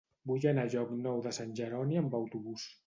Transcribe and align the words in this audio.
Vull 0.31 0.47
anar 0.51 0.63
a 0.69 0.71
Llocnou 0.75 1.21
de 1.27 1.35
Sant 1.41 1.55
Jeroni 1.61 2.05
amb 2.05 2.21
autobús. 2.23 2.69